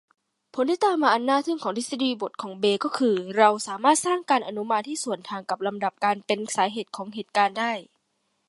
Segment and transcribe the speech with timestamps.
[0.53, 7.73] ผลที่ตามมาอันน่าทึ่งของทฤษฎีบทของเบย์ก็คือเราสามารถสร้างการอนุมานที่สวนทางกับลำดับการเป็นสาเหตุของเหตุการณ์ได้